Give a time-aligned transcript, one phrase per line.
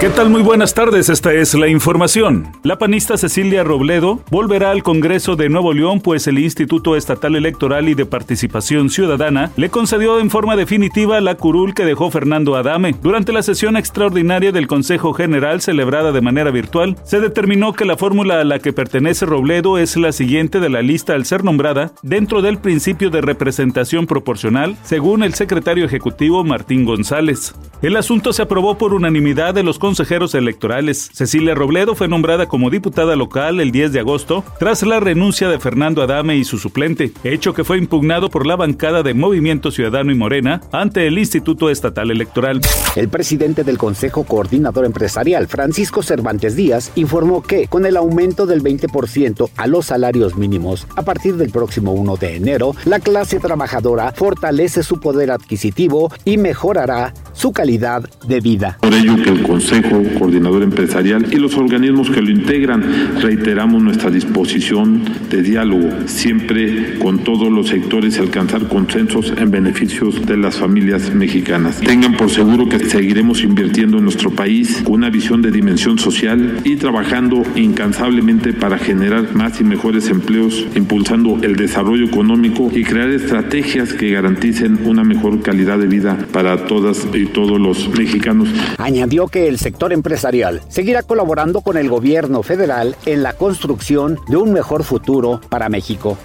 [0.00, 0.30] ¿Qué tal?
[0.30, 2.50] Muy buenas tardes, esta es la información.
[2.62, 7.86] La panista Cecilia Robledo volverá al Congreso de Nuevo León, pues el Instituto Estatal Electoral
[7.86, 12.94] y de Participación Ciudadana le concedió en forma definitiva la curul que dejó Fernando Adame.
[13.02, 17.98] Durante la sesión extraordinaria del Consejo General celebrada de manera virtual, se determinó que la
[17.98, 21.92] fórmula a la que pertenece Robledo es la siguiente de la lista al ser nombrada
[22.02, 27.54] dentro del principio de representación proporcional, según el secretario ejecutivo Martín González.
[27.82, 31.10] El asunto se aprobó por unanimidad de los consejeros electorales.
[31.12, 35.58] Cecilia Robledo fue nombrada como diputada local el 10 de agosto tras la renuncia de
[35.58, 40.12] Fernando Adame y su suplente, hecho que fue impugnado por la bancada de Movimiento Ciudadano
[40.12, 42.60] y Morena ante el Instituto Estatal Electoral.
[42.94, 48.62] El presidente del Consejo Coordinador Empresarial, Francisco Cervantes Díaz, informó que con el aumento del
[48.62, 54.12] 20% a los salarios mínimos a partir del próximo 1 de enero, la clase trabajadora
[54.12, 58.76] fortalece su poder adquisitivo y mejorará su calidad de vida.
[58.82, 62.84] Por ello que el Consejo Coordinador Empresarial y los organismos que lo integran
[63.18, 70.26] reiteramos nuestra disposición de diálogo, siempre con todos los sectores y alcanzar consensos en beneficios
[70.26, 71.80] de las familias mexicanas.
[71.80, 76.58] Tengan por seguro que seguiremos invirtiendo en nuestro país con una visión de dimensión social
[76.64, 83.08] y trabajando incansablemente para generar más y mejores empleos, impulsando el desarrollo económico y crear
[83.08, 88.48] estrategias que garanticen una mejor calidad de vida para todas y todos los mexicanos.
[88.78, 94.36] Añadió que el sector empresarial seguirá colaborando con el gobierno federal en la construcción de
[94.36, 96.16] un mejor futuro para México.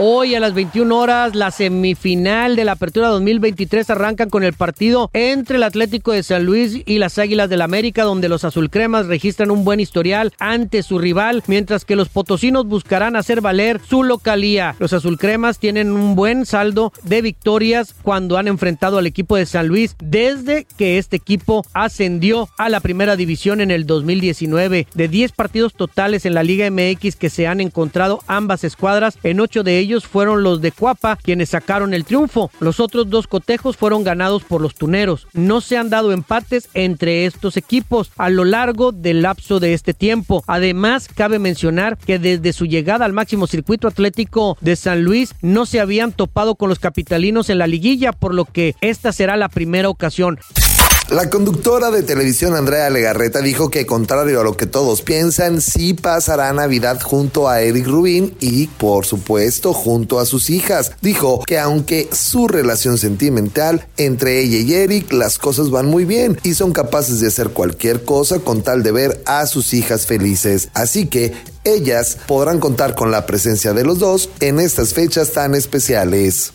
[0.00, 5.08] Hoy a las 21 horas la semifinal de la Apertura 2023 arrancan con el partido
[5.12, 9.52] entre el Atlético de San Luis y las Águilas del América donde los azulcremas registran
[9.52, 14.74] un buen historial ante su rival mientras que los potosinos buscarán hacer valer su localía.
[14.80, 19.68] Los azulcremas tienen un buen saldo de victorias cuando han enfrentado al equipo de San
[19.68, 24.88] Luis desde que este equipo ascendió a la primera división en el 2019.
[24.92, 29.38] De 10 partidos totales en la Liga MX que se han encontrado ambas escuadras, en
[29.38, 32.50] 8 de ellos ellos fueron los de Cuapa quienes sacaron el triunfo.
[32.58, 35.28] Los otros dos cotejos fueron ganados por los tuneros.
[35.34, 39.92] No se han dado empates entre estos equipos a lo largo del lapso de este
[39.92, 40.42] tiempo.
[40.46, 45.66] Además, cabe mencionar que desde su llegada al máximo circuito atlético de San Luis no
[45.66, 49.48] se habían topado con los capitalinos en la liguilla, por lo que esta será la
[49.48, 50.38] primera ocasión.
[51.14, 55.94] La conductora de televisión Andrea Legarreta dijo que, contrario a lo que todos piensan, sí
[55.94, 60.90] pasará Navidad junto a Eric Rubin y, por supuesto, junto a sus hijas.
[61.02, 66.36] Dijo que aunque su relación sentimental entre ella y Eric, las cosas van muy bien
[66.42, 70.68] y son capaces de hacer cualquier cosa con tal de ver a sus hijas felices.
[70.74, 71.32] Así que
[71.62, 76.54] ellas podrán contar con la presencia de los dos en estas fechas tan especiales.